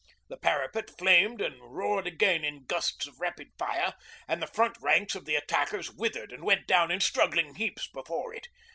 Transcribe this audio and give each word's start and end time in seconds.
The 0.29 0.37
parapet 0.37 0.89
flamed 0.97 1.41
and 1.41 1.61
roared 1.61 2.07
again 2.07 2.43
in 2.43 2.65
gusts 2.65 3.05
of 3.05 3.19
rapid 3.21 3.49
fire, 3.59 3.93
and 4.27 4.41
the 4.41 4.47
front 4.47 4.75
ranks 4.81 5.13
of 5.13 5.25
the 5.25 5.35
attackers 5.35 5.91
withered 5.91 6.31
and 6.31 6.43
went 6.43 6.65
down 6.65 6.89
in 6.89 7.01
struggling 7.01 7.53
heaps 7.53 7.87
before 7.87 8.33
it. 8.33 8.47